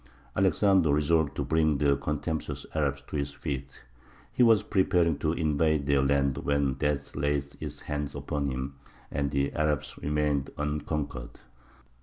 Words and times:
Alexander 0.35 0.91
resolved 0.91 1.35
to 1.35 1.43
bring 1.43 1.77
the 1.77 1.95
contemptuous 1.95 2.65
Arabs 2.73 3.03
to 3.05 3.17
his 3.17 3.35
feet: 3.35 3.83
he 4.31 4.41
was 4.41 4.63
preparing 4.63 5.15
to 5.19 5.33
invade 5.33 5.85
their 5.85 6.01
land 6.01 6.39
when 6.39 6.73
death 6.73 7.15
laid 7.15 7.55
its 7.59 7.81
hand 7.81 8.11
upon 8.15 8.47
him, 8.47 8.73
and 9.11 9.29
the 9.29 9.53
Arabs 9.53 9.99
remained 10.01 10.49
unconquered. 10.57 11.39